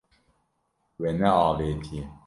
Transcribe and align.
We 0.99 1.09
neavêtiye. 1.19 2.03